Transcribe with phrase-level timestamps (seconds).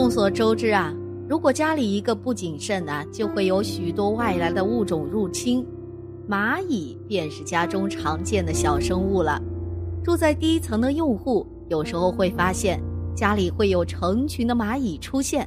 [0.00, 0.94] 众所周知啊，
[1.28, 5.62] 如果家里一个不谨慎呢、就会有许多外来的物种入侵。
[6.26, 9.38] 蚂蚁便是家中常见的小生物了。
[10.02, 12.80] 住在低层的用户有时候会发现
[13.14, 15.46] 家里会有成群的蚂蚁出现。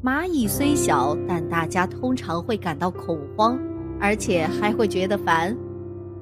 [0.00, 3.58] 蚂蚁虽小，但大家通常会感到恐慌，
[3.98, 5.52] 而且还会觉得烦。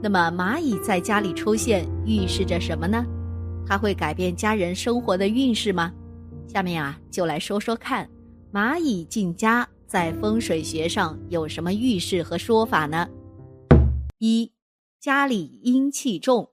[0.00, 3.04] 那么，蚂蚁在家里出现预示着什么呢？
[3.66, 5.92] 它会改变家人生活的运势吗？
[6.47, 8.09] 下面啊，就来说说看，
[8.53, 13.09] 蚂蚁进家在风水学上有什么预示和说法呢？
[14.19, 14.50] 一，
[15.00, 16.48] 家里阴气重，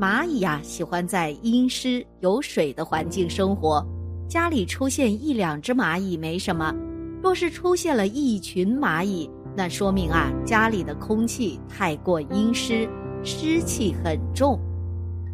[0.00, 3.84] 蚂蚁呀、喜欢在阴湿有水的环境生活，
[4.28, 6.72] 家里出现一两只蚂蚁没什么，
[7.20, 12.88] 若是出现了一群蚂蚁，那说明啊家里的空气太过阴湿，
[13.24, 14.60] 湿气很重。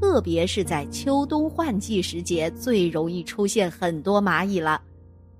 [0.00, 4.80] 特别是在秋冬换季时节，最容易出现很多蚂蚁了。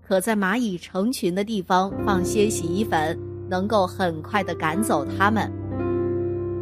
[0.06, 5.50] 可在蚂蚁成群的地方放些洗衣粉，能够很快的赶走它们。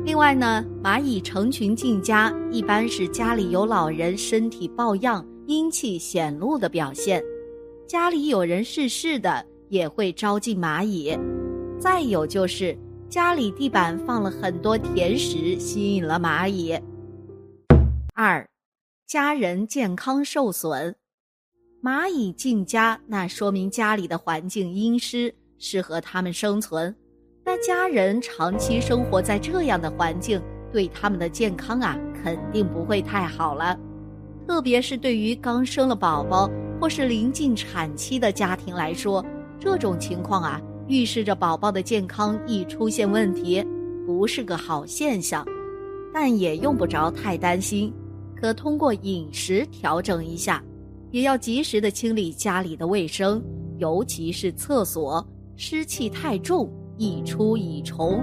[0.04, 7.22] 另外呢，蚂蚁成群进家，一般是家里有老人身体抱恙、阴气显露的表现。
[7.86, 11.16] 家里有人逝世的，也会招进蚂蚁。
[11.78, 12.76] 再有就是
[13.08, 16.78] 家里地板放了很多甜食，吸引了蚂蚁。
[18.14, 18.46] 二，
[19.06, 20.94] 家人健康受损，
[21.82, 26.94] 蚂蚁进家，那说明家里的环境阴湿，适合它们生存。
[27.42, 33.80] 那家人长期生活在这样的环境，对他们的健康啊，肯定不会太好了。
[34.46, 39.24] 特别是对于刚生了宝宝或是临近产期的家庭来说，
[39.58, 43.66] 这种情况啊，预示着宝宝的健康易出现问题，
[44.04, 45.42] 不是个好现象。
[46.14, 47.90] 但也用不着太担心。
[48.42, 50.60] 可通过饮食调整一下，
[51.12, 53.40] 也要及时的清理家里的卫生，
[53.78, 58.20] 尤其是厕所，湿气太重，易出蚁虫。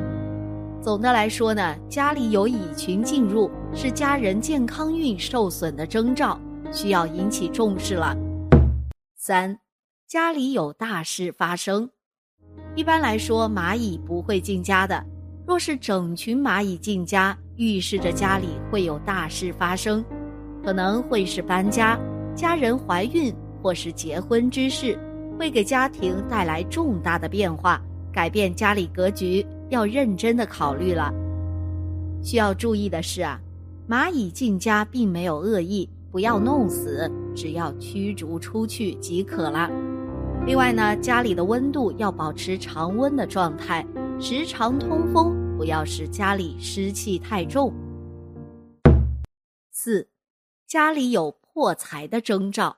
[0.81, 6.37] 总的来说呢，家里有蚁群进入，是家人健康运受损的征兆，
[6.69, 8.13] 需要引起重视了。
[9.15, 9.57] 三，
[10.05, 11.89] 家里有大事发生。
[12.75, 15.01] 一般来说，蚂蚁不会进家的。
[15.47, 20.03] 若是整群蚂蚁进家，预示着家里会有大事发生，
[20.63, 21.99] 可能会是搬家、
[22.33, 24.97] 家人怀孕或是结婚之事，
[25.37, 27.81] 会给家庭带来重大的变化，
[28.13, 31.13] 改变家里格局，要认真的考虑了。
[32.23, 33.37] 需要注意的是啊，
[33.89, 39.69] 蚂蚁进家并没有恶意，不要弄死，只要驱逐出去即可了。
[40.45, 43.85] 另外呢，家里的温度要保持常温的状态，
[44.17, 45.35] 时常通风。
[45.59, 47.73] 不要使家里湿气太重。
[49.73, 50.07] 四，
[50.65, 52.77] 家里有破财的征兆，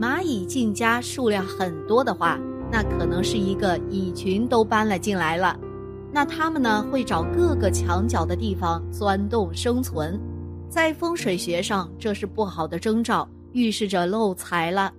[0.00, 2.38] 蚂蚁进家数量很多的话，
[2.70, 5.58] 那可能是一个蚁群都搬了进来了。
[6.12, 10.16] 那它们呢会找各个墙角的地方钻洞生存，
[10.70, 14.94] 在风水学上这是不好的征兆，预示着漏财了。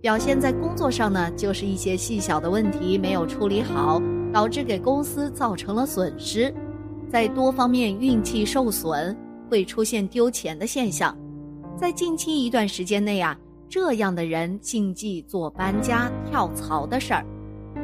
[0.00, 4.00] 表现在工作上呢，就是一些细小的问题没有处理好。
[4.32, 6.54] 导致给公司造成了损失，
[7.08, 9.16] 在多方面运气受损，
[9.48, 11.16] 会出现丢钱的现象。
[11.76, 13.36] 在近期一段时间内啊，
[13.68, 17.24] 这样的人禁忌做搬家跳槽的事儿。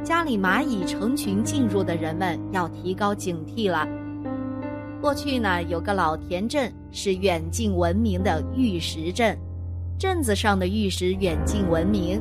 [0.05, 3.89] 家里蚂蚁成群进入的人们要提高警惕了。
[5.01, 9.37] 过去呢，有个老田镇是远近闻名的玉石镇，
[9.99, 12.20] 镇子上的玉石远近闻名。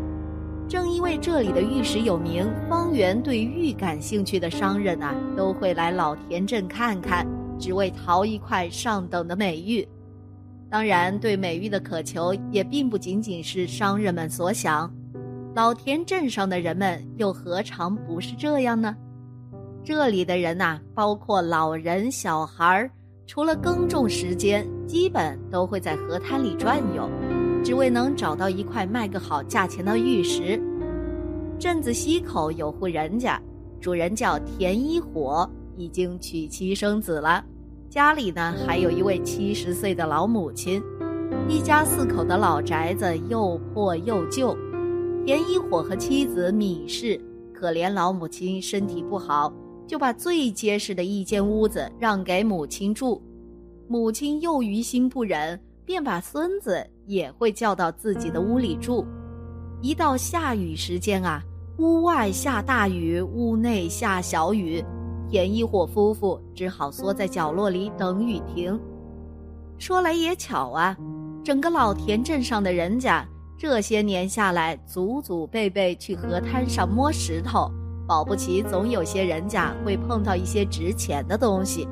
[0.67, 7.25] 正因为这里的玉石有名，方圆对玉感兴趣的商人啊，都会来老田镇看看，
[7.59, 9.87] 只为淘一块上等的美玉。
[10.67, 14.91] 当然，对美玉的渴求也并不仅仅是商人们所想，
[15.53, 18.95] 老田镇上的人们又何尝不是这样呢？
[19.83, 22.89] 这里的人呐，包括老人、小孩儿，
[23.27, 27.07] 除了耕种时间，基本都会在河滩里转悠。
[27.65, 30.61] 只为能找到一块卖个好价钱的玉石。
[31.57, 33.41] 镇子西口有户人家，
[33.81, 37.43] 主人叫田一火，已经娶妻生子了。
[37.89, 40.79] 家里呢还有一位七十岁的老母亲，
[41.49, 44.55] 一家四口的老宅子又破又旧。
[45.25, 47.19] 田一火和妻子米氏
[47.51, 49.51] 可怜老母亲身体不好，
[49.87, 53.19] 就把最结实的一间屋子让给母亲住。
[53.87, 59.05] 母亲又于心不忍，便把孙子也会叫到自己的屋里住。
[59.81, 61.41] 一到下雨时间啊，
[61.77, 64.83] 屋外下大雨，屋内下小雨。
[65.29, 68.79] 田一火夫妇只好缩在角落里等雨停。
[69.77, 70.95] 说来也巧啊，
[71.43, 73.27] 整个老田镇上的人家
[73.57, 77.69] 这些年下来，祖祖辈辈去河滩上摸石头，
[78.07, 81.87] 保不齐总有些人家会碰到一些值钱的东西，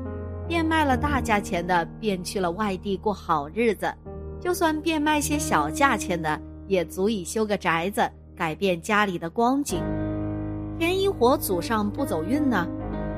[0.46, 3.86] 变卖了大价钱的，便去了外地过好日子；
[4.40, 9.82] 就算变卖些小价钱的，也足以修个宅子，改变家里的光景。
[10.78, 12.66] 田一火祖上不走运呢。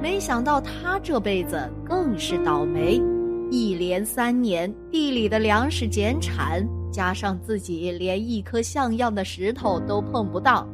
[0.03, 3.01] 没想到他这辈子更是倒霉，
[3.51, 6.63] 一连三年地里的粮食减产，
[6.93, 10.69] 加上自己连一颗像样的石头都碰不到，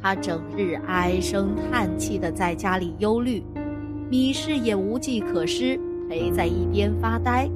[0.00, 3.42] 他整日唉声叹气的在家里忧虑，
[4.10, 7.48] 米氏也无计可施，陪在一边发呆。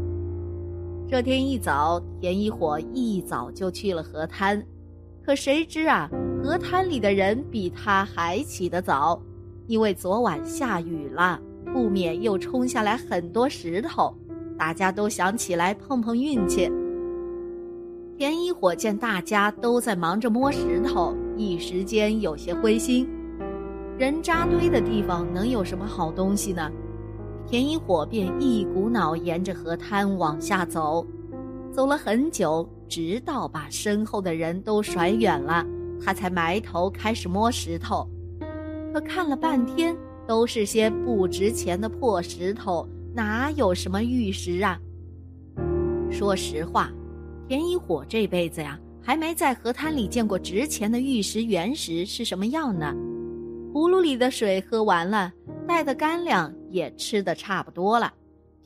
[1.09, 4.63] 这天一早，田一火一早就去了河滩，
[5.25, 6.11] 可谁知啊，
[6.43, 9.21] 河滩里的人比他还起得早。
[9.67, 11.41] 因为昨晚下雨了，
[11.73, 14.15] 不免又冲下来很多石头，
[14.59, 16.71] 大家都想起来碰碰运气。
[18.19, 23.09] 田一火见大家都在忙着摸石头，一时间有些灰心。
[23.99, 26.71] 人扎堆的地方能有什么好东西呢？
[27.53, 31.07] 田一火便一股脑沿着河滩往下走，
[31.71, 35.63] 走了很久，直到把身后的人都甩远了，
[36.03, 38.09] 他才埋头开始摸石头。
[38.91, 39.95] 可看了半天，
[40.27, 44.81] 都是些不值钱的破石头，哪有什么玉石啊？
[46.11, 46.91] 说实话，
[47.47, 52.95] 田一火这辈子呀，还没在河滩里见过值钱的玉石原石是什么样呢。
[53.75, 55.31] 葫芦里的水喝完了，
[55.69, 58.13] 带的干粮也吃的差不多了。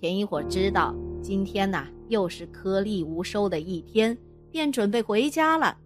[0.00, 4.17] 田一火知道今天呐，又是颗粒无收的一天，
[4.50, 5.76] 便准备回家了。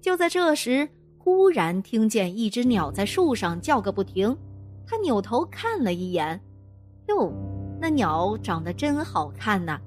[0.00, 0.88] 就在这时。
[1.24, 4.36] 忽然听见一只鸟在树上叫个不停，
[4.84, 6.40] 他扭头看了一眼，
[7.06, 7.32] 哟，
[7.80, 9.78] 那鸟长得真好看呐，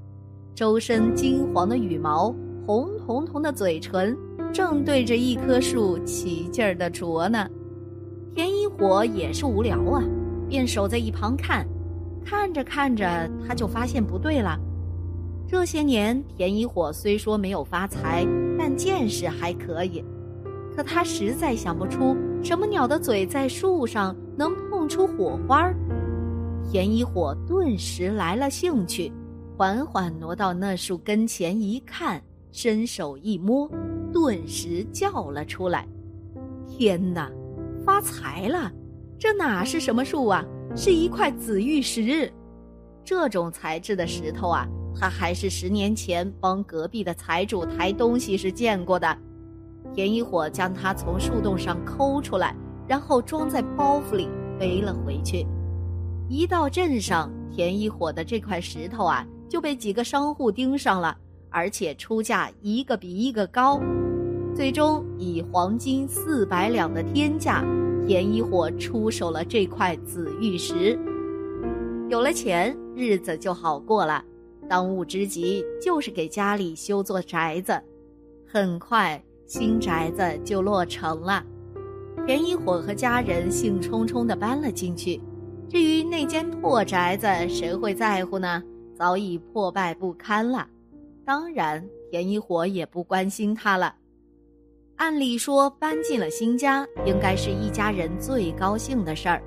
[0.55, 2.33] 周身金黄的羽毛，
[2.65, 4.17] 红彤彤的嘴唇，
[4.53, 7.45] 正对着一棵树起劲儿的啄呢。
[8.33, 10.01] 田一火也是无聊啊，
[10.49, 11.67] 便守在一旁看，
[12.25, 14.59] 看着看着他就发现不对了。
[15.47, 18.25] 这些年田一火虽说没有发财，
[18.57, 20.03] 但见识还可以。
[20.75, 25.75] 可他实在想不出什么鸟的嘴在树上能碰出火花儿。
[26.69, 29.11] 田一火顿时来了兴趣，
[29.55, 32.21] 缓缓挪到那树跟前一看，
[32.51, 33.69] 伸手一摸，
[34.11, 35.87] 顿时叫了出来
[36.67, 37.31] ：“天哪，
[37.85, 38.71] 发财了！
[39.17, 40.43] 这哪是什么树啊？
[40.75, 42.31] 是一块紫玉石。
[43.03, 44.67] 这种材质的石头啊，
[44.99, 49.17] 他还是十年前帮隔壁的财主抬东西时见过的。”
[49.93, 52.53] 田一火将它从树洞上抠出来，
[52.87, 54.27] 然后装在包袱里
[54.59, 55.45] 背了回去。
[56.27, 61.15] 一到镇上，田一火的这块石头啊就被几个商户盯上了，
[61.49, 63.79] 而且出价一个比一个高。
[64.53, 67.63] 最终以黄金四百两的天价，
[68.07, 70.97] 田一火出手了这块紫玉石。
[72.09, 74.23] 有了钱，日子就好过了。
[74.69, 77.81] 当务之急就是给家里修座宅子。
[78.47, 79.21] 很快。
[79.47, 81.45] 新宅子就落成了，
[82.25, 85.21] 田一火和家人兴冲冲地搬了进去。
[85.69, 88.63] 至于那间破宅子，谁会在乎呢？
[88.95, 90.67] 早已破败不堪了。
[91.23, 93.93] 当然，田一火也不关心他了。
[94.97, 99.43] 按理说，搬进了新家，应该是一家人最高兴的事儿。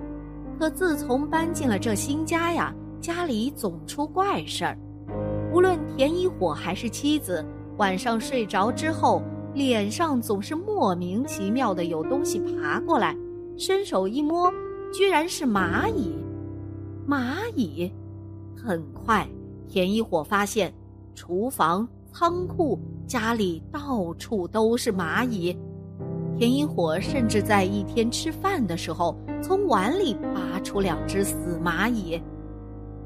[0.58, 4.78] 可自从搬进了这新家呀，家里总出怪事儿。
[5.52, 7.44] 无论田一火还是妻子，
[7.78, 9.22] 晚上睡着之后。
[9.54, 13.16] 脸上总是莫名其妙的有东西爬过来，
[13.56, 14.52] 伸手一摸，
[14.92, 16.14] 居然是蚂蚁。
[17.08, 17.90] 蚂蚁，
[18.54, 19.26] 很快，
[19.66, 20.72] 田一火发现，
[21.14, 25.56] 厨房、仓库、家里到处都是蚂蚁。
[26.36, 32.20] 田一火甚至在一天吃饭的时候，从碗里拔出两只死蚂蚁。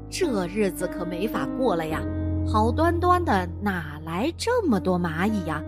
[0.09, 2.01] 这日子可没法过了呀！
[2.47, 5.63] 好端端的，哪来这么多蚂蚁呀？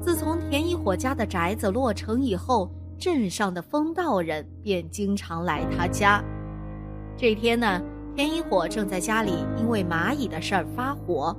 [0.00, 6.24] 自从田一火家的宅子落成以后，镇上的风道人便经常来他家。
[7.18, 7.82] 这天呢，
[8.14, 11.36] 田一火正在家里因为蚂蚁的事儿发火，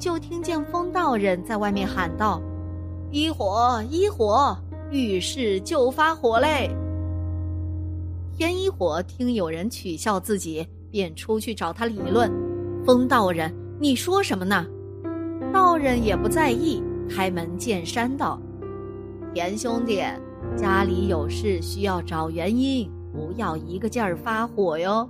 [0.00, 2.40] 就听见风道人在外面喊道
[3.12, 4.56] ：“一火一火，
[4.90, 6.70] 遇事就发火嘞！”
[8.34, 12.32] 田一火听有人取笑自己，便出去找他理论
[12.86, 14.66] ：“风道人，你说什么呢？”
[15.52, 18.40] 道人也不在意，开门见山道
[19.34, 20.02] ：“田兄弟，
[20.56, 25.06] 家里有事需要找原因，不要一个劲儿发火哟。”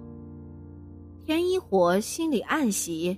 [1.24, 3.16] 田一火心里暗喜，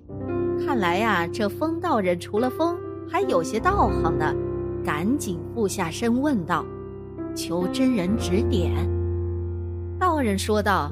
[0.65, 2.79] 看来呀，这风道人除了疯，
[3.09, 4.35] 还有些道行呢，
[4.85, 6.65] 赶紧俯下身问道
[7.35, 8.73] ：“求真人指点。”
[9.99, 10.91] 道人说道：“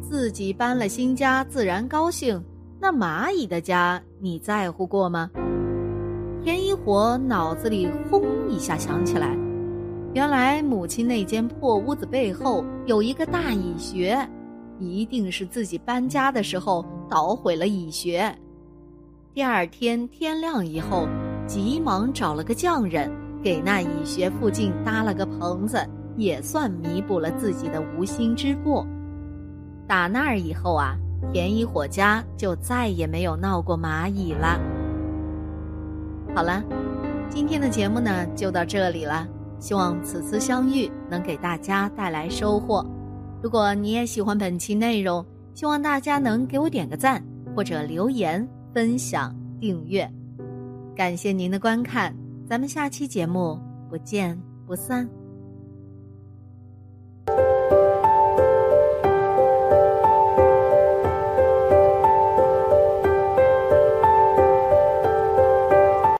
[0.00, 2.42] 自己搬了新家，自然高兴。
[2.80, 5.30] 那蚂蚁的家，你在乎过吗？”
[6.42, 9.36] 田一火脑子里轰一下想起来，
[10.14, 14.16] 原来母亲那间破屋子背后有一个大蚁穴。
[14.78, 18.32] 一定是自己搬家的时候捣毁了蚁穴。
[19.34, 21.06] 第二天天亮以后，
[21.46, 23.10] 急忙找了个匠人，
[23.42, 25.78] 给那蚁穴附近搭了个棚子，
[26.16, 28.84] 也算弥补了自己的无心之过。
[29.86, 30.96] 打那儿以后啊，
[31.32, 34.58] 田一火家就再也没有闹过蚂蚁了。
[36.34, 36.64] 好了，
[37.28, 39.28] 今天的节目呢就到这里了，
[39.60, 42.84] 希望此次相遇能给大家带来收获。
[43.40, 47.22] 如果你也喜欢本期内容，希望大家能给我点个赞，
[47.54, 48.46] 或者留言、
[48.78, 50.08] 分享、订阅。
[50.94, 52.14] 感谢您的观看，
[52.48, 53.58] 咱们下期节目
[53.90, 55.17] 不见不散。